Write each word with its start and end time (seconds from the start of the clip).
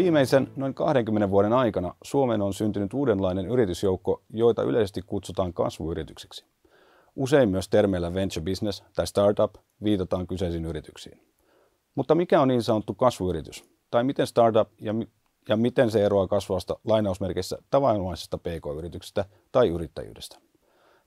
Viimeisen 0.00 0.52
noin 0.56 0.74
20 0.74 1.30
vuoden 1.30 1.52
aikana 1.52 1.94
Suomeen 2.04 2.42
on 2.42 2.54
syntynyt 2.54 2.94
uudenlainen 2.94 3.46
yritysjoukko, 3.46 4.22
joita 4.30 4.62
yleisesti 4.62 5.02
kutsutaan 5.06 5.52
kasvuyrityksiksi. 5.52 6.44
Usein 7.16 7.48
myös 7.48 7.68
termeillä 7.68 8.14
venture 8.14 8.44
business 8.44 8.82
tai 8.94 9.06
startup 9.06 9.54
viitataan 9.84 10.26
kyseisiin 10.26 10.64
yrityksiin. 10.64 11.20
Mutta 11.94 12.14
mikä 12.14 12.40
on 12.40 12.48
niin 12.48 12.62
sanottu 12.62 12.94
kasvuyritys? 12.94 13.64
Tai 13.90 14.04
miten 14.04 14.26
startup 14.26 14.68
ja, 14.80 14.94
ja 15.48 15.56
miten 15.56 15.90
se 15.90 16.04
eroaa 16.04 16.26
kasvavasta 16.26 16.78
lainausmerkeissä 16.84 17.58
tavanomaisesta 17.70 18.38
pk-yrityksestä 18.38 19.24
tai 19.52 19.68
yrittäjyydestä? 19.68 20.38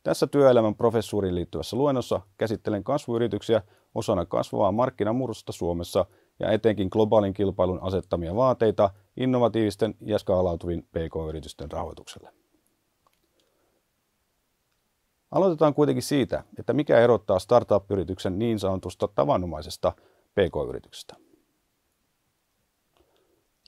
Tässä 0.03 0.27
työelämän 0.27 0.75
professuuriin 0.75 1.35
liittyvässä 1.35 1.77
luennossa 1.77 2.21
käsittelen 2.37 2.83
kasvuyrityksiä 2.83 3.61
osana 3.95 4.25
kasvavaa 4.25 4.71
markkinamurrosta 4.71 5.51
Suomessa 5.51 6.05
ja 6.39 6.51
etenkin 6.51 6.87
globaalin 6.91 7.33
kilpailun 7.33 7.79
asettamia 7.81 8.35
vaateita 8.35 8.89
innovatiivisten 9.17 9.95
ja 10.01 10.19
skaalautuvin 10.19 10.83
pk-yritysten 10.83 11.71
rahoitukselle. 11.71 12.29
Aloitetaan 15.31 15.73
kuitenkin 15.73 16.03
siitä, 16.03 16.43
että 16.59 16.73
mikä 16.73 16.99
erottaa 16.99 17.39
startup-yrityksen 17.39 18.39
niin 18.39 18.59
sanotusta 18.59 19.07
tavanomaisesta 19.07 19.91
pk-yrityksestä. 20.31 21.15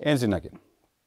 Ensinnäkin, 0.06 0.52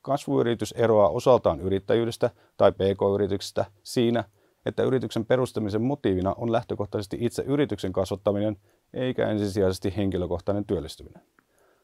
kasvuyritys 0.03 0.73
eroaa 0.73 1.09
osaltaan 1.09 1.61
yrittäjyydestä 1.61 2.31
tai 2.56 2.73
pk-yrityksestä 2.73 3.65
siinä, 3.83 4.25
että 4.67 4.83
yrityksen 4.83 5.27
perustamisen 5.27 5.83
motiivina 5.83 6.34
on 6.39 6.53
lähtökohtaisesti 6.53 7.17
itse 7.20 7.43
yrityksen 7.43 7.93
kasvattaminen 7.93 8.56
eikä 8.95 9.28
ensisijaisesti 9.28 9.97
henkilökohtainen 9.97 10.65
työllistyminen. 10.65 11.22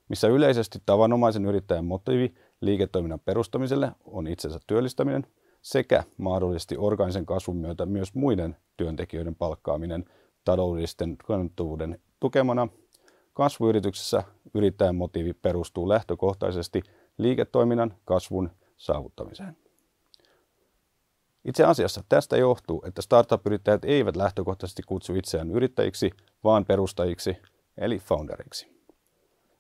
Missä 0.08 0.28
yleisesti 0.28 0.78
tavanomaisen 0.86 1.44
yrittäjän 1.44 1.84
motiivi 1.84 2.34
liiketoiminnan 2.60 3.20
perustamiselle 3.20 3.92
on 4.04 4.26
itsensä 4.26 4.58
työllistäminen 4.66 5.26
sekä 5.62 6.04
mahdollisesti 6.16 6.76
orgaanisen 6.76 7.26
kasvun 7.26 7.56
myötä 7.56 7.86
myös 7.86 8.14
muiden 8.14 8.56
työntekijöiden 8.76 9.34
palkkaaminen 9.34 10.04
taloudellisten 10.44 11.16
kannattavuuden 11.16 12.00
tukemana. 12.20 12.68
Kasvuyrityksessä 13.32 14.22
yrittäjän 14.54 14.96
motiivi 14.96 15.32
perustuu 15.32 15.88
lähtökohtaisesti 15.88 16.82
liiketoiminnan 17.18 17.94
kasvun 18.04 18.50
saavuttamiseen. 18.76 19.56
Itse 21.44 21.64
asiassa 21.64 22.04
tästä 22.08 22.36
johtuu, 22.36 22.82
että 22.86 23.02
startup-yrittäjät 23.02 23.84
eivät 23.84 24.16
lähtökohtaisesti 24.16 24.82
kutsu 24.82 25.14
itseään 25.14 25.50
yrittäjiksi, 25.50 26.10
vaan 26.44 26.64
perustajiksi, 26.64 27.36
eli 27.78 27.98
founderiksi. 27.98 28.74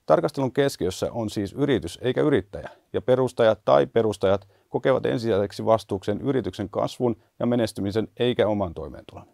Tarkastelun 0.06 0.52
keskiössä 0.52 1.12
on 1.12 1.30
siis 1.30 1.52
yritys 1.52 1.98
eikä 2.02 2.20
yrittäjä, 2.20 2.70
ja 2.92 3.02
perustajat 3.02 3.60
tai 3.64 3.86
perustajat 3.86 4.48
kokevat 4.68 5.06
ensisijaiseksi 5.06 5.64
vastuuksen 5.64 6.20
yrityksen 6.20 6.70
kasvun 6.70 7.16
ja 7.38 7.46
menestymisen 7.46 8.08
eikä 8.16 8.48
oman 8.48 8.74
toimeentulon. 8.74 9.26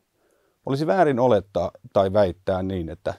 Olisi 0.66 0.86
väärin 0.86 1.20
olettaa 1.20 1.70
tai 1.92 2.12
väittää 2.12 2.62
niin, 2.62 2.88
että 2.88 3.14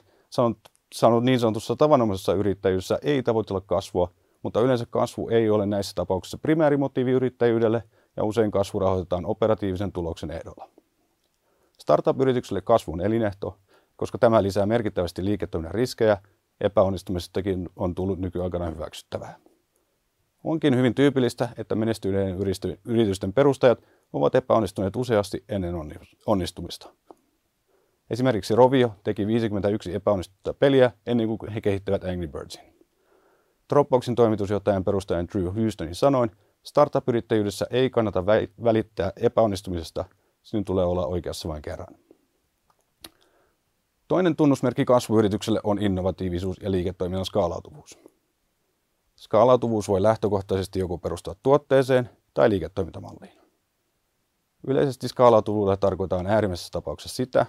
sanot 0.92 1.24
niin 1.24 1.40
sanotussa 1.40 1.76
tavanomaisessa 1.76 2.34
yrittäjyydessä 2.34 2.98
ei 3.02 3.22
tavoitella 3.22 3.60
kasvua, 3.60 4.12
mutta 4.42 4.60
yleensä 4.60 4.86
kasvu 4.90 5.28
ei 5.28 5.50
ole 5.50 5.66
näissä 5.66 5.92
tapauksissa 5.94 6.38
primäärimotiivi 6.38 7.10
yrittäjyydelle– 7.10 7.82
ja 8.16 8.24
usein 8.24 8.50
kasvu 8.50 8.78
rahoitetaan 8.78 9.26
operatiivisen 9.26 9.92
tuloksen 9.92 10.30
ehdolla. 10.30 10.68
Startup-yritykselle 11.78 12.60
kasvu 12.60 12.92
on 12.92 13.00
elinehto, 13.00 13.58
koska 13.96 14.18
tämä 14.18 14.42
lisää 14.42 14.66
merkittävästi 14.66 15.24
liiketoiminnan 15.24 15.74
riskejä, 15.74 16.18
epäonnistumisestakin 16.60 17.68
on 17.76 17.94
tullut 17.94 18.18
nykyaikana 18.18 18.70
hyväksyttävää. 18.70 19.36
Onkin 20.44 20.76
hyvin 20.76 20.94
tyypillistä, 20.94 21.48
että 21.56 21.74
menestyneiden 21.74 22.36
yritysten 22.84 23.32
perustajat 23.32 23.82
ovat 24.12 24.34
epäonnistuneet 24.34 24.96
useasti 24.96 25.44
ennen 25.48 25.74
onnistumista. 26.26 26.94
Esimerkiksi 28.10 28.54
Rovio 28.54 28.94
teki 29.04 29.26
51 29.26 29.94
epäonnistunutta 29.94 30.54
peliä 30.54 30.90
ennen 31.06 31.38
kuin 31.38 31.52
he 31.52 31.60
kehittävät 31.60 32.04
Angry 32.04 32.28
Birdsin. 32.28 32.74
Dropboxin 33.72 34.14
toimitusjohtajan 34.14 34.84
perustajan 34.84 35.28
Drew 35.28 35.44
Houstonin 35.44 35.94
sanoin, 35.94 36.30
Startup-yrittäjyydessä 36.62 37.66
ei 37.70 37.90
kannata 37.90 38.26
välittää 38.64 39.12
epäonnistumisesta, 39.16 40.04
sinun 40.42 40.64
tulee 40.64 40.84
olla 40.84 41.06
oikeassa 41.06 41.48
vain 41.48 41.62
kerran. 41.62 41.94
Toinen 44.12 44.36
tunnusmerkki 44.36 44.84
kasvuyritykselle 44.84 45.60
on 45.64 45.82
innovatiivisuus 45.82 46.56
ja 46.62 46.70
liiketoiminnan 46.70 47.24
skaalautuvuus. 47.24 47.98
Skaalautuvuus 49.16 49.88
voi 49.88 50.02
lähtökohtaisesti 50.02 50.78
joko 50.78 50.98
perustua 50.98 51.34
tuotteeseen 51.42 52.10
tai 52.34 52.50
liiketoimintamalliin. 52.50 53.38
Yleisesti 54.66 55.08
skaalautuvuudella 55.08 55.76
tarkoitetaan 55.76 56.26
äärimmäisessä 56.26 56.68
tapauksessa 56.72 57.16
sitä, 57.16 57.46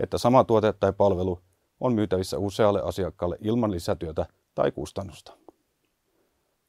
että 0.00 0.18
sama 0.18 0.44
tuote 0.44 0.72
tai 0.72 0.92
palvelu 0.92 1.40
on 1.80 1.92
myytävissä 1.92 2.38
usealle 2.38 2.82
asiakkaalle 2.82 3.36
ilman 3.40 3.70
lisätyötä 3.70 4.26
tai 4.54 4.72
kustannusta. 4.72 5.32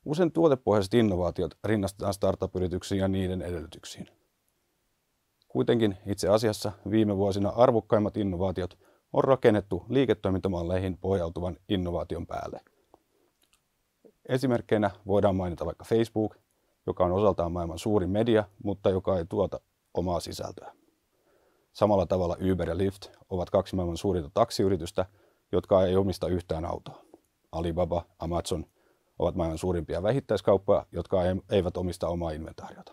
Usein 0.05 0.31
tuotepohjaiset 0.31 0.93
innovaatiot 0.93 1.57
rinnastetaan 1.63 2.13
startup-yrityksiin 2.13 2.99
ja 2.99 3.07
niiden 3.07 3.41
edellytyksiin. 3.41 4.07
Kuitenkin 5.47 5.97
itse 6.05 6.29
asiassa 6.29 6.71
viime 6.89 7.17
vuosina 7.17 7.49
arvokkaimmat 7.49 8.17
innovaatiot 8.17 8.77
on 9.15 9.23
rakennettu 9.23 9.85
liiketoimintamalleihin 9.89 10.97
pohjautuvan 10.97 11.57
innovaation 11.69 12.27
päälle. 12.27 12.61
Esimerkkeinä 14.29 14.91
voidaan 15.07 15.35
mainita 15.35 15.65
vaikka 15.65 15.85
Facebook, 15.85 16.35
joka 16.87 17.05
on 17.05 17.11
osaltaan 17.11 17.51
maailman 17.51 17.79
suurin 17.79 18.09
media, 18.09 18.43
mutta 18.63 18.89
joka 18.89 19.17
ei 19.17 19.25
tuota 19.25 19.59
omaa 19.93 20.19
sisältöä. 20.19 20.73
Samalla 21.73 22.05
tavalla 22.05 22.37
Uber 22.51 22.69
ja 22.69 22.77
Lyft 22.77 23.07
ovat 23.29 23.49
kaksi 23.49 23.75
maailman 23.75 23.97
suurinta 23.97 24.29
taksiyritystä, 24.33 25.05
jotka 25.51 25.85
ei 25.85 25.95
omista 25.95 26.27
yhtään 26.27 26.65
autoa. 26.65 27.01
Alibaba, 27.51 28.05
Amazon 28.19 28.65
ovat 29.19 29.35
maailman 29.35 29.57
suurimpia 29.57 30.03
vähittäiskauppoja, 30.03 30.85
jotka 30.91 31.21
eivät 31.51 31.77
omista 31.77 32.07
omaa 32.07 32.31
inventaariota. 32.31 32.91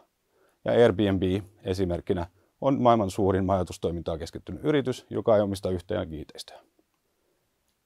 Ja 0.64 0.72
Airbnb 0.72 1.22
esimerkkinä 1.64 2.26
on 2.62 2.82
maailman 2.82 3.10
suurin 3.10 3.44
majoitustoimintaa 3.44 4.18
keskittynyt 4.18 4.64
yritys, 4.64 5.06
joka 5.10 5.36
ei 5.36 5.42
omista 5.42 5.70
yhtään 5.70 6.08
kiinteistöä. 6.08 6.60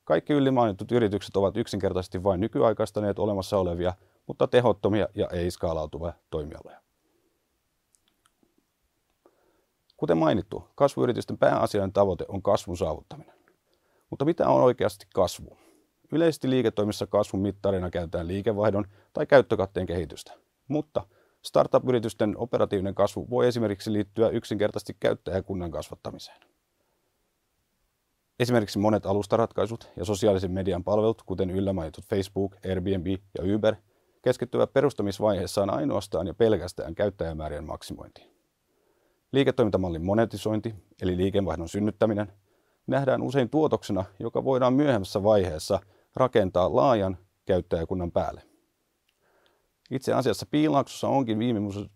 Kaikki 0.04 0.32
ylimainitut 0.32 0.92
yritykset 0.92 1.36
ovat 1.36 1.56
yksinkertaisesti 1.56 2.22
vain 2.22 2.40
nykyaikaistaneet 2.40 3.18
olemassa 3.18 3.58
olevia, 3.58 3.94
mutta 4.26 4.46
tehottomia 4.46 5.08
ja 5.14 5.28
ei 5.32 5.50
skaalautuvia 5.50 6.12
toimialoja. 6.30 6.80
Kuten 9.96 10.18
mainittu, 10.18 10.68
kasvuyritysten 10.74 11.38
pääasiallinen 11.38 11.92
tavoite 11.92 12.24
on 12.28 12.42
kasvun 12.42 12.76
saavuttaminen. 12.76 13.34
Mutta 14.10 14.24
mitä 14.24 14.48
on 14.48 14.62
oikeasti 14.62 15.06
kasvu? 15.14 15.58
Yleisesti 16.12 16.50
liiketoimissa 16.50 17.06
kasvun 17.06 17.40
mittarina 17.40 17.90
käytetään 17.90 18.28
liikevaihdon 18.28 18.84
tai 19.12 19.26
käyttökatteen 19.26 19.86
kehitystä, 19.86 20.32
mutta 20.68 21.06
startup-yritysten 21.46 22.34
operatiivinen 22.36 22.94
kasvu 22.94 23.30
voi 23.30 23.46
esimerkiksi 23.46 23.92
liittyä 23.92 24.28
yksinkertaisesti 24.28 24.96
käyttäjäkunnan 25.00 25.70
kasvattamiseen. 25.70 26.40
Esimerkiksi 28.38 28.78
monet 28.78 29.06
alustaratkaisut 29.06 29.90
ja 29.96 30.04
sosiaalisen 30.04 30.50
median 30.50 30.84
palvelut, 30.84 31.22
kuten 31.22 31.50
yllä 31.50 31.72
mainitut 31.72 32.04
Facebook, 32.04 32.56
Airbnb 32.70 33.06
ja 33.06 33.56
Uber, 33.56 33.74
keskittyvät 34.22 34.72
perustamisvaiheessaan 34.72 35.70
ainoastaan 35.70 36.26
ja 36.26 36.34
pelkästään 36.34 36.94
käyttäjämäärien 36.94 37.64
maksimointiin. 37.64 38.30
Liiketoimintamallin 39.32 40.04
monetisointi, 40.04 40.74
eli 41.02 41.16
liikevaihdon 41.16 41.68
synnyttäminen, 41.68 42.32
nähdään 42.86 43.22
usein 43.22 43.50
tuotoksena, 43.50 44.04
joka 44.18 44.44
voidaan 44.44 44.74
myöhemmässä 44.74 45.22
vaiheessa– 45.22 45.80
rakentaa 46.16 46.76
laajan 46.76 47.18
käyttäjäkunnan 47.46 48.12
päälle. 48.12 48.42
Itse 49.90 50.12
asiassa 50.12 50.46
piilaaksossa 50.50 51.08
onkin 51.08 51.38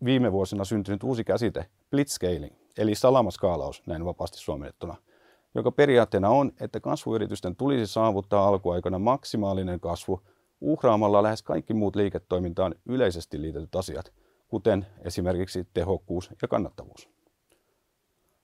viime, 0.05 0.33
vuosina 0.33 0.65
syntynyt 0.65 1.03
uusi 1.03 1.25
käsite 1.25 1.67
blitzscaling, 1.91 2.55
eli 2.79 2.95
salamaskaalaus 2.95 3.83
näin 3.87 4.05
vapaasti 4.05 4.39
suomennettuna, 4.39 4.97
joka 5.55 5.73
periaatteena 5.73 6.29
on, 6.29 6.53
että 6.61 6.81
kasvuyritysten 6.81 7.57
tulisi 7.57 7.93
saavuttaa 7.93 8.49
alkuaikana 8.49 8.99
maksimaalinen 8.99 9.81
kasvu 9.81 10.21
uhraamalla 10.61 11.23
lähes 11.23 11.43
kaikki 11.43 11.75
muut 11.75 11.97
liiketoimintaan 11.97 12.75
yleisesti 12.87 13.43
liitetyt 13.43 13.77
asiat, 13.77 14.13
kuten 14.49 14.87
esimerkiksi 15.05 15.67
tehokkuus 15.75 16.31
ja 16.43 16.49
kannattavuus. 16.49 17.09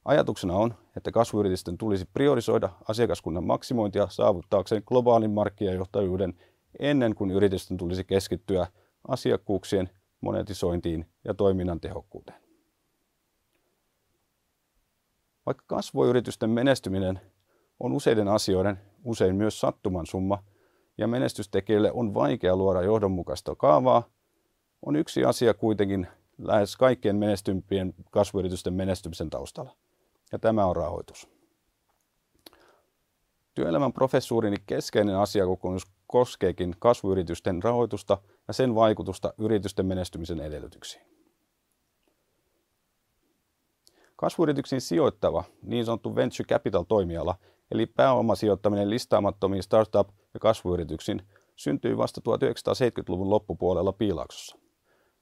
Ajatuksena 0.05 0.55
on, 0.55 0.75
että 0.97 1.11
kasvuyritysten 1.11 1.79
tulisi 1.79 2.05
priorisoida 2.13 2.69
asiakaskunnan 2.89 3.45
maksimointia 3.45 4.07
saavuttaakseen 4.11 4.83
globaalin 4.87 5.31
markkinajohtajuuden 5.31 6.35
ennen 6.79 7.15
kuin 7.15 7.31
yritysten 7.31 7.77
tulisi 7.77 8.05
keskittyä 8.05 8.67
asiakkuuksien 9.08 9.91
monetisointiin 10.20 11.06
ja 11.25 11.35
toiminnan 11.35 11.81
tehokkuuteen. 11.81 12.41
Vaikka 15.47 15.64
kasvuyritysten 15.67 16.50
menestyminen 16.50 17.20
on 17.81 17.93
useiden 17.93 18.29
asioiden, 18.29 18.81
usein 19.05 19.37
myös 19.37 19.61
sattuman 19.61 20.06
summa, 20.06 20.43
ja 20.99 21.08
menestystekijöille 21.08 21.93
on 21.93 22.14
vaikea 22.14 22.56
luoda 22.56 22.82
johdonmukaista 22.82 23.55
kaavaa, 23.55 24.11
on 24.87 24.97
yksi 24.97 25.25
asia 25.25 25.55
kuitenkin 25.55 26.06
lähes 26.38 26.76
kaikkien 26.76 27.17
menestympien 27.17 27.94
kasvuyritysten 28.11 28.75
menestymisen 28.75 29.31
taustalla. 29.31 29.76
Ja 30.32 30.38
tämä 30.38 30.67
on 30.67 30.76
rahoitus. 30.76 31.29
Työelämän 33.55 33.93
professuurini 33.93 34.56
keskeinen 34.67 35.17
asiakokonaisuus 35.17 35.93
koskeekin 36.06 36.75
kasvuyritysten 36.79 37.62
rahoitusta 37.62 38.19
ja 38.49 38.55
sen 38.55 38.75
vaikutusta 38.75 39.35
yritysten 39.39 39.87
menestymisen 39.87 40.41
edellytyksiin. 40.41 41.07
Kasvuyrityksiin 44.17 44.81
sijoittava 44.81 45.45
niin 45.63 45.85
sanottu 45.85 46.15
venture 46.15 46.47
capital-toimiala, 46.47 47.35
eli 47.71 47.87
pääomasijoittaminen 47.87 48.91
listaamattomiin 48.91 49.63
startup- 49.63 50.13
ja 50.35 50.41
kasvuyrityksiin, 50.41 51.23
syntyi 51.57 51.97
vasta 51.97 52.21
1970-luvun 52.21 53.31
loppupuolella 53.31 53.93
Piilaksossa. 53.93 54.57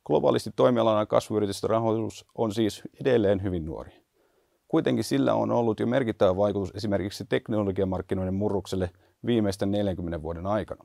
Globaalisti 0.06 0.50
toimialana 0.56 1.06
kasvuyritysten 1.06 1.71
rahoitus 1.71 2.26
on 2.35 2.55
siis 2.55 2.82
edelleen 3.00 3.43
hyvin 3.43 3.65
nuori. 3.65 4.05
Kuitenkin 4.69 5.05
sillä 5.05 5.35
on 5.35 5.50
ollut 5.50 5.81
jo 5.81 5.87
merkittävä 5.87 6.37
vaikutus 6.37 6.73
esimerkiksi 6.75 7.25
teknologiamarkkinoiden 7.25 8.35
murrukselle 8.35 8.91
viimeisten 9.26 9.71
40 9.71 10.23
vuoden 10.23 10.47
aikana. 10.47 10.85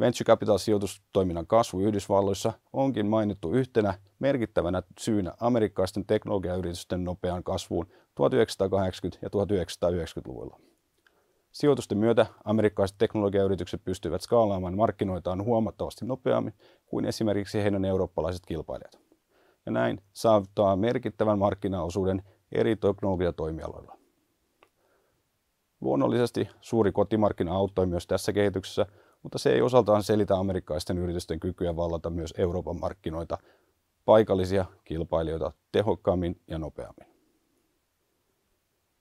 Venture 0.00 0.24
Capital-sijoitustoiminnan 0.24 1.46
kasvu 1.46 1.80
Yhdysvalloissa 1.80 2.52
onkin 2.72 3.06
mainittu 3.06 3.52
yhtenä 3.52 3.94
merkittävänä 4.18 4.82
syynä 5.00 5.34
amerikkalaisten 5.40 6.06
teknologiayritysten 6.06 7.04
nopeaan 7.04 7.44
kasvuun 7.44 7.86
1980- 7.86 7.92
ja 9.22 9.28
1990-luvulla. 9.28 10.60
Sijoitusten 11.52 11.98
myötä 11.98 12.26
amerikkalaiset 12.44 12.98
teknologiayritykset 12.98 13.84
pystyvät 13.84 14.22
skaalaamaan 14.22 14.76
markkinoitaan 14.76 15.44
huomattavasti 15.44 16.06
nopeammin 16.06 16.54
kuin 16.86 17.04
esimerkiksi 17.04 17.62
heidän 17.62 17.84
eurooppalaiset 17.84 18.46
kilpailijat. 18.46 18.98
Ja 19.66 19.72
näin 19.72 20.00
saavuttaa 20.12 20.76
merkittävän 20.76 21.38
markkinaosuuden 21.38 22.22
eri 22.52 22.76
teknologiatoimialoilla. 22.76 23.96
Luonnollisesti 25.80 26.48
suuri 26.60 26.92
kotimarkkina 26.92 27.54
auttoi 27.54 27.86
myös 27.86 28.06
tässä 28.06 28.32
kehityksessä, 28.32 28.86
mutta 29.22 29.38
se 29.38 29.52
ei 29.52 29.62
osaltaan 29.62 30.02
selitä 30.02 30.34
amerikkalaisten 30.34 30.98
yritysten 30.98 31.40
kykyä 31.40 31.76
vallata 31.76 32.10
myös 32.10 32.34
Euroopan 32.38 32.80
markkinoita, 32.80 33.38
paikallisia 34.04 34.64
kilpailijoita 34.84 35.52
tehokkaammin 35.72 36.40
ja 36.48 36.58
nopeammin. 36.58 37.06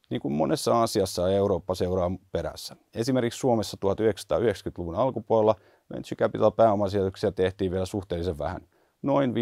Niin 0.09 0.21
kuin 0.21 0.33
monessa 0.33 0.83
asiassa 0.83 1.31
Eurooppa 1.31 1.75
seuraa 1.75 2.11
perässä. 2.31 2.75
Esimerkiksi 2.93 3.39
Suomessa 3.39 3.77
1990-luvun 3.85 4.95
alkupuolella 4.95 5.55
venture 5.93 6.15
capital 6.15 6.51
pääomasijoituksia 6.51 7.31
tehtiin 7.31 7.71
vielä 7.71 7.85
suhteellisen 7.85 8.37
vähän, 8.37 8.67
noin 9.01 9.33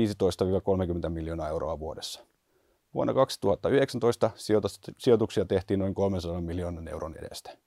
15-30 1.05 1.09
miljoonaa 1.09 1.49
euroa 1.49 1.79
vuodessa. 1.79 2.25
Vuonna 2.93 3.13
2019 3.13 4.31
sijoituksia 4.97 5.45
tehtiin 5.45 5.79
noin 5.79 5.95
300 5.95 6.41
miljoonan 6.41 6.87
euron 6.87 7.15
edestä. 7.17 7.57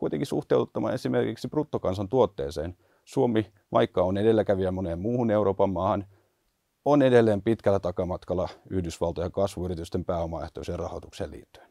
Kuitenkin 0.00 0.26
suhteuttamaan 0.26 0.94
esimerkiksi 0.94 1.48
bruttokansantuotteeseen 1.48 2.76
Suomi, 3.04 3.52
vaikka 3.72 4.02
on 4.02 4.16
edelläkävijä 4.16 4.70
moneen 4.70 4.98
muuhun 4.98 5.30
Euroopan 5.30 5.70
maahan, 5.70 6.06
on 6.84 7.02
edelleen 7.02 7.42
pitkällä 7.42 7.80
takamatkalla 7.80 8.48
Yhdysvaltojen 8.70 9.32
kasvuyritysten 9.32 10.04
pääomaehtoiseen 10.04 10.78
rahoitukseen 10.78 11.30
liittyen. 11.30 11.70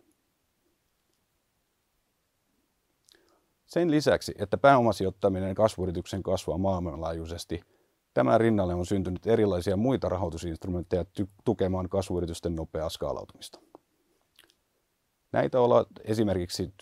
Sen 3.66 3.92
lisäksi, 3.92 4.36
että 4.40 4.58
pääomasijoittaminen 4.58 5.56
kasvuyrityksen 5.56 6.24
kasvaa 6.24 6.58
maailmanlaajuisesti, 6.58 7.62
tämän 8.14 8.40
rinnalle 8.40 8.74
on 8.74 8.86
syntynyt 8.86 9.28
erilaisia 9.28 9.78
muita 9.78 10.10
rahoitusinstrumentteja 10.10 11.06
tukemaan 11.46 11.90
kasvuyritysten 11.90 12.56
nopeaa 12.56 12.90
skaalautumista. 12.90 13.60
Näitä 15.32 15.60
ovat 15.60 15.88
esimerkiksi 16.04 16.74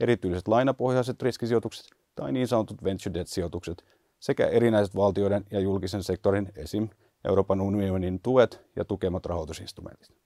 erityiset 0.00 0.48
lainapohjaiset 0.48 1.22
riskisijoitukset 1.22 1.86
tai 2.14 2.32
niin 2.32 2.48
sanotut 2.48 2.84
venture 2.84 3.14
debt-sijoitukset 3.14 3.84
sekä 4.20 4.46
erinäiset 4.46 4.96
valtioiden 4.96 5.44
ja 5.50 5.60
julkisen 5.60 6.02
sektorin 6.02 6.52
esim. 6.56 6.88
Euroopan 7.28 7.60
unionin 7.60 8.20
tuet 8.20 8.60
ja 8.76 8.84
tukemat 8.84 9.26
rahoitusinstrumentit. 9.26 10.16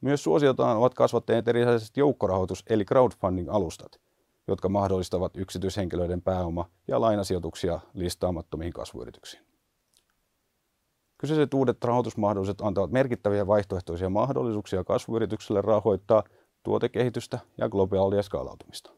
Myös 0.00 0.24
suosiotaan 0.24 0.76
ovat 0.76 0.94
kasvattaneet 0.94 1.48
erilaiset 1.48 1.96
joukkorahoitus- 1.96 2.62
eli 2.70 2.84
crowdfunding-alustat, 2.84 4.00
jotka 4.48 4.68
mahdollistavat 4.68 5.36
yksityishenkilöiden 5.36 6.22
pääoma- 6.22 6.70
ja 6.88 7.00
lainasijoituksia 7.00 7.80
listaamattomiin 7.94 8.72
kasvuyrityksiin. 8.72 9.42
Kyseiset 11.18 11.54
uudet 11.54 11.84
rahoitusmahdollisuudet 11.84 12.60
antavat 12.60 12.90
merkittäviä 12.90 13.46
vaihtoehtoisia 13.46 14.10
mahdollisuuksia 14.10 14.84
kasvuyrityksille 14.84 15.62
rahoittaa 15.62 16.22
tuotekehitystä 16.66 17.38
ja 17.58 17.68
globaalia 17.68 18.22
skaalautumista. 18.22 18.90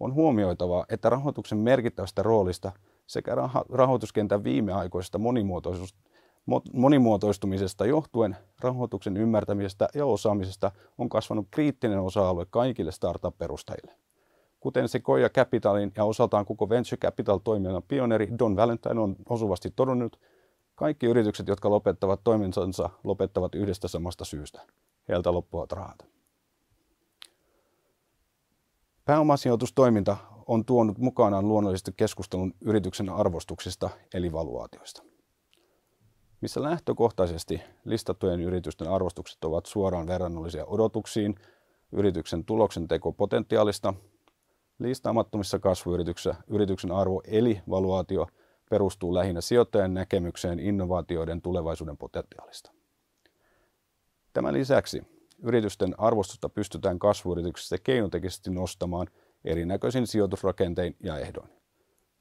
On 0.00 0.14
huomioitava, 0.14 0.84
että 0.88 1.10
rahoituksen 1.10 1.58
merkittävästä 1.58 2.22
roolista 2.22 2.72
sekä 3.06 3.36
rahoituskentän 3.68 4.44
viimeaikoisesta 4.44 5.20
monimuotoistumisesta 6.72 7.86
johtuen 7.86 8.36
rahoituksen 8.60 9.16
ymmärtämisestä 9.16 9.88
ja 9.94 10.06
osaamisesta 10.06 10.70
on 10.98 11.08
kasvanut 11.08 11.46
kriittinen 11.50 12.00
osa-alue 12.00 12.46
kaikille 12.50 12.92
startup-perustajille. 12.92 13.92
Kuten 14.60 14.88
Sequoia 14.88 15.28
Capitalin 15.28 15.92
ja 15.96 16.04
osaltaan 16.04 16.46
koko 16.46 16.68
Venture 16.68 16.96
Capital-toiminnan 16.96 17.82
pioneeri 17.88 18.28
Don 18.38 18.56
Valentine 18.56 19.00
on 19.00 19.16
osuvasti 19.28 19.72
todennut, 19.76 20.20
kaikki 20.74 21.06
yritykset, 21.06 21.48
jotka 21.48 21.70
lopettavat 21.70 22.20
toimintansa, 22.24 22.90
lopettavat 23.04 23.54
yhdestä 23.54 23.88
samasta 23.88 24.24
syystä. 24.24 24.60
Heiltä 25.08 25.32
loppuvat 25.32 25.72
rahat. 25.72 26.17
Pääomasijoitustoiminta 29.08 30.16
on 30.46 30.64
tuonut 30.64 30.98
mukanaan 30.98 31.48
luonnollisesti 31.48 31.92
keskustelun 31.96 32.54
yrityksen 32.60 33.08
arvostuksista 33.08 33.90
eli 34.14 34.32
valuaatioista. 34.32 35.02
Missä 36.40 36.62
lähtökohtaisesti 36.62 37.60
listattujen 37.84 38.40
yritysten 38.40 38.90
arvostukset 38.90 39.44
ovat 39.44 39.66
suoraan 39.66 40.06
verrannollisia 40.06 40.66
odotuksiin 40.66 41.34
yrityksen 41.92 42.44
tuloksen 42.44 42.88
tekopotentiaalista, 42.88 43.94
listaamattomissa 44.78 45.58
kasvuyrityksissä 45.58 46.34
yrityksen 46.48 46.92
arvo 46.92 47.22
eli 47.26 47.62
valuaatio 47.70 48.26
perustuu 48.70 49.14
lähinnä 49.14 49.40
sijoittajan 49.40 49.94
näkemykseen 49.94 50.60
innovaatioiden 50.60 51.42
tulevaisuuden 51.42 51.96
potentiaalista. 51.96 52.72
Tämän 54.32 54.54
lisäksi 54.54 55.17
Yritysten 55.42 55.94
arvostusta 55.98 56.48
pystytään 56.48 56.98
kasvuyrityksissä 56.98 57.76
keinotekisesti 57.84 58.50
nostamaan 58.50 59.06
erinäköisin 59.44 60.06
sijoitusrakentein 60.06 60.96
ja 61.02 61.18
ehdoin. 61.18 61.48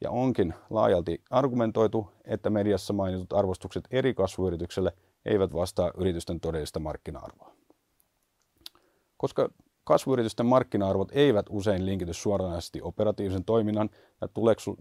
Ja 0.01 0.11
onkin 0.11 0.53
laajalti 0.69 1.21
argumentoitu, 1.29 2.11
että 2.25 2.49
mediassa 2.49 2.93
mainitut 2.93 3.33
arvostukset 3.33 3.83
eri 3.91 4.13
kasvuyritykselle 4.13 4.93
eivät 5.25 5.53
vastaa 5.53 5.91
yritysten 5.97 6.39
todellista 6.39 6.79
markkina-arvoa. 6.79 7.55
Koska 9.17 9.49
kasvuyritysten 9.83 10.45
markkina-arvot 10.45 11.11
eivät 11.11 11.45
usein 11.49 11.85
linkity 11.85 12.13
suoranaisesti 12.13 12.81
operatiivisen 12.81 13.45
toiminnan 13.45 13.89
ja 14.21 14.27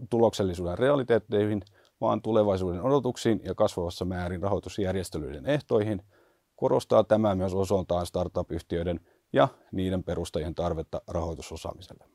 tuloksellisuuden 0.09 0.77
realiteetteihin, 0.77 1.61
vaan 2.01 2.21
tulevaisuuden 2.21 2.81
odotuksiin 2.81 3.41
ja 3.43 3.55
kasvavassa 3.55 4.05
määrin 4.05 4.41
rahoitusjärjestelyiden 4.41 5.45
ehtoihin– 5.45 6.01
korostaa 6.57 7.03
tämä 7.03 7.35
myös 7.35 7.53
osaltaan 7.53 8.05
startup-yhtiöiden 8.05 8.99
ja 9.33 9.47
niiden 9.71 10.03
perustajien 10.03 10.55
tarvetta 10.55 11.01
rahoitusosaamiselle. 11.07 12.05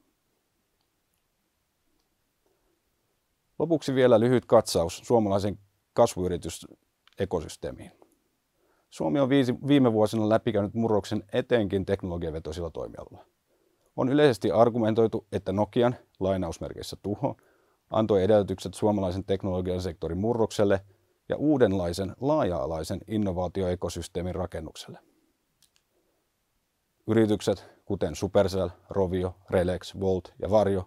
Lopuksi 3.59 3.95
vielä 3.95 4.21
lyhyt 4.21 4.47
katsaus 4.47 5.01
suomalaisen 5.05 5.59
kasvuyritysekosysteemiin. 5.93 7.93
Suomi 8.91 9.21
on 9.21 9.29
viime 9.69 9.93
vuosina 9.93 10.29
läpikäynyt 10.29 10.75
murroksen 10.75 11.25
etenkin 11.33 11.87
teknologiavetoisilla 11.87 12.71
toimialoilla. 12.71 13.27
On 13.97 14.09
yleisesti 14.09 14.51
argumentoitu, 14.51 15.27
että 15.33 15.53
Nokian 15.53 15.97
lainausmerkeissä 16.21 16.97
tuho 17.03 17.37
antoi 17.91 18.23
edellytykset 18.23 18.75
suomalaisen 18.75 19.25
teknologian 19.25 19.83
sektorin 19.83 20.19
murrokselle– 20.19 20.81
ja 21.33 21.37
uudenlaisen 21.37 22.17
laaja-alaisen 22.21 23.01
innovaatioekosysteemin 23.09 24.35
rakennukselle. 24.35 24.99
Yritykset, 27.07 27.67
kuten 27.85 28.15
Supercell, 28.15 28.69
Rovio, 28.91 29.35
Relex, 29.51 30.01
Volt 30.01 30.35
ja 30.39 30.51
Varjo, 30.51 30.85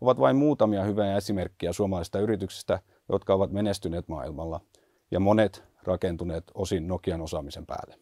ovat 0.00 0.20
vain 0.20 0.36
muutamia 0.36 0.84
hyviä 0.84 1.16
esimerkkejä 1.16 1.72
suomalaisista 1.72 2.20
yrityksistä, 2.20 2.78
jotka 3.08 3.34
ovat 3.34 3.52
menestyneet 3.52 4.08
maailmalla, 4.08 4.60
ja 5.10 5.20
monet 5.20 5.64
rakentuneet 5.82 6.44
osin 6.54 6.88
Nokian 6.88 7.20
osaamisen 7.20 7.66
päälle. 7.66 7.98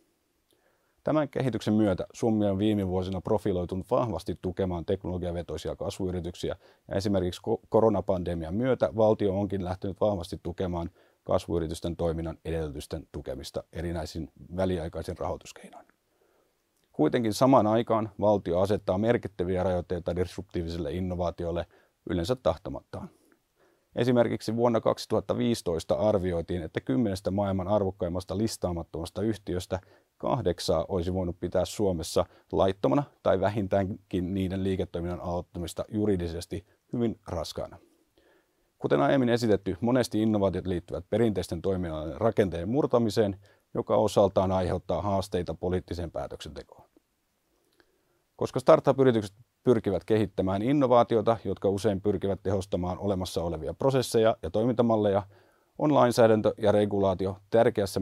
Tämän 1.04 1.28
kehityksen 1.28 1.74
myötä 1.74 2.06
Suomi 2.12 2.46
on 2.46 2.58
viime 2.58 2.88
vuosina 2.88 3.20
profiloitunut 3.20 3.90
vahvasti 3.90 4.38
tukemaan 4.42 4.84
teknologiavetoisia 4.84 5.76
kasvuyrityksiä 5.76 6.56
ja 6.88 6.96
esimerkiksi 6.96 7.40
koronapandemian 7.68 8.54
myötä 8.54 8.90
valtio 8.96 9.38
onkin 9.38 9.64
lähtenyt 9.64 10.00
vahvasti 10.00 10.40
tukemaan 10.42 10.90
kasvuyritysten 11.26 11.96
toiminnan 11.96 12.38
edellytysten 12.44 13.08
tukemista 13.12 13.64
erinäisin 13.72 14.32
väliaikaisin 14.56 15.18
rahoituskeinoin. 15.18 15.86
Kuitenkin 16.92 17.34
samaan 17.34 17.66
aikaan 17.66 18.10
valtio 18.20 18.60
asettaa 18.60 18.98
merkittäviä 18.98 19.62
rajoitteita 19.62 20.16
disruptiivisille 20.16 20.92
innovaatioille 20.92 21.66
yleensä 22.10 22.36
tahtomattaan. 22.36 23.08
Esimerkiksi 23.96 24.56
vuonna 24.56 24.80
2015 24.80 25.94
arvioitiin, 25.94 26.62
että 26.62 26.80
kymmenestä 26.80 27.30
maailman 27.30 27.68
arvokkaimmasta 27.68 28.38
listaamattomasta 28.38 29.22
yhtiöstä 29.22 29.80
kahdeksaa 30.18 30.84
olisi 30.88 31.14
voinut 31.14 31.40
pitää 31.40 31.64
Suomessa 31.64 32.24
laittomana 32.52 33.02
tai 33.22 33.40
vähintäänkin 33.40 34.34
niiden 34.34 34.64
liiketoiminnan 34.64 35.20
aloittamista 35.20 35.84
juridisesti 35.88 36.66
hyvin 36.92 37.20
raskaana. 37.28 37.78
Kuten 38.78 39.00
aiemmin 39.00 39.28
esitetty, 39.28 39.76
monesti 39.80 40.22
innovaatiot 40.22 40.66
liittyvät 40.66 41.04
perinteisten 41.10 41.62
toiminnan 41.62 42.14
rakenteen 42.20 42.68
murtamiseen, 42.68 43.36
joka 43.74 43.96
osaltaan 43.96 44.52
aiheuttaa 44.52 45.02
haasteita 45.02 45.54
poliittiseen 45.54 46.10
päätöksentekoon. 46.10 46.88
Koska 48.36 48.60
startup-yritykset 48.60 49.36
pyrkivät 49.64 50.04
kehittämään 50.04 50.62
innovaatiota, 50.62 51.36
jotka 51.44 51.68
usein 51.68 52.00
pyrkivät 52.00 52.42
tehostamaan 52.42 52.98
olemassa 52.98 53.42
olevia 53.42 53.74
prosesseja 53.74 54.36
ja 54.42 54.50
toimintamalleja, 54.50 55.22
on 55.78 55.94
lainsäädäntö 55.94 56.54
ja 56.58 56.72
regulaatio 56.72 57.36
tärkeässä 57.50 58.00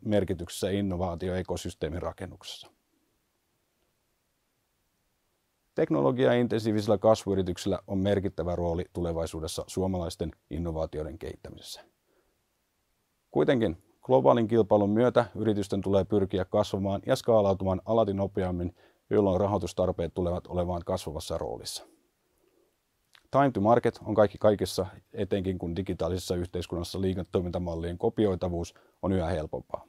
merkityksessä 0.00 0.70
innovaatioekosysteemin 0.70 2.02
rakennuksessa. 2.02 2.70
Teknologia-intensiivisillä 5.80 6.98
kasvuyrityksillä 6.98 7.78
on 7.86 7.98
merkittävä 7.98 8.56
rooli 8.56 8.84
tulevaisuudessa 8.92 9.64
suomalaisten 9.66 10.30
innovaatioiden 10.50 11.18
kehittämisessä. 11.18 11.80
Kuitenkin 13.30 13.76
globaalin 14.02 14.48
kilpailun 14.48 14.90
myötä 14.90 15.24
yritysten 15.34 15.80
tulee 15.80 16.04
pyrkiä 16.04 16.44
kasvamaan 16.44 17.02
ja 17.06 17.16
skaalautumaan 17.16 17.80
alati 17.84 18.14
nopeammin, 18.14 18.74
jolloin 19.10 19.40
rahoitustarpeet 19.40 20.14
tulevat 20.14 20.46
olemaan 20.46 20.82
kasvavassa 20.86 21.38
roolissa. 21.38 21.86
Time 23.30 23.50
to 23.50 23.60
market 23.60 24.00
on 24.04 24.14
kaikki 24.14 24.38
kaikessa, 24.38 24.86
etenkin 25.12 25.58
kun 25.58 25.76
digitaalisessa 25.76 26.36
yhteiskunnassa 26.36 27.00
liiketoimintamallien 27.00 27.98
kopioitavuus 27.98 28.74
on 29.02 29.12
yhä 29.12 29.26
helpompaa. 29.26 29.84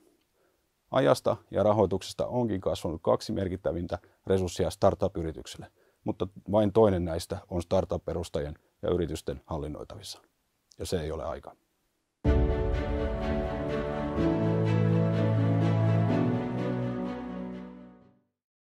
Ajasta 0.91 1.37
ja 1.51 1.63
rahoituksesta 1.63 2.27
onkin 2.27 2.61
kasvanut 2.61 3.01
kaksi 3.03 3.31
merkittävintä 3.31 3.99
resurssia 4.27 4.69
startup-yrityksille, 4.69 5.67
mutta 6.03 6.27
vain 6.51 6.73
toinen 6.73 7.05
näistä 7.05 7.37
on 7.49 7.61
startup-perustajien 7.61 8.55
ja 8.81 8.89
yritysten 8.89 9.41
hallinnoitavissa. 9.45 10.21
Ja 10.79 10.85
se 10.85 11.01
ei 11.01 11.11
ole 11.11 11.23
aika. 11.25 11.55